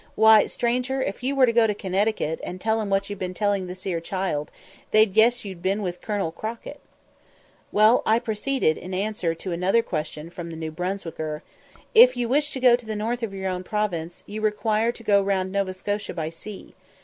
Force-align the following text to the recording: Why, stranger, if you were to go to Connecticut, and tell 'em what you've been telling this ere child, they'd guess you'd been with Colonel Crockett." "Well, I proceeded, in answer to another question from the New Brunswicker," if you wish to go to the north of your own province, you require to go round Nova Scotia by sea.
Why, 0.15 0.47
stranger, 0.47 1.03
if 1.03 1.21
you 1.21 1.35
were 1.35 1.45
to 1.45 1.53
go 1.53 1.67
to 1.67 1.75
Connecticut, 1.75 2.39
and 2.43 2.59
tell 2.59 2.81
'em 2.81 2.89
what 2.89 3.07
you've 3.07 3.19
been 3.19 3.35
telling 3.35 3.67
this 3.67 3.85
ere 3.85 3.99
child, 4.01 4.49
they'd 4.89 5.13
guess 5.13 5.45
you'd 5.45 5.61
been 5.61 5.83
with 5.83 6.01
Colonel 6.01 6.31
Crockett." 6.31 6.79
"Well, 7.71 8.01
I 8.03 8.17
proceeded, 8.17 8.77
in 8.79 8.95
answer 8.95 9.35
to 9.35 9.51
another 9.51 9.83
question 9.83 10.31
from 10.31 10.49
the 10.49 10.57
New 10.57 10.71
Brunswicker," 10.71 11.43
if 11.93 12.17
you 12.17 12.27
wish 12.27 12.49
to 12.53 12.59
go 12.59 12.75
to 12.75 12.85
the 12.87 12.95
north 12.95 13.21
of 13.21 13.31
your 13.31 13.47
own 13.51 13.61
province, 13.63 14.23
you 14.25 14.41
require 14.41 14.91
to 14.91 15.03
go 15.03 15.21
round 15.21 15.51
Nova 15.51 15.71
Scotia 15.71 16.15
by 16.15 16.31
sea. 16.31 16.73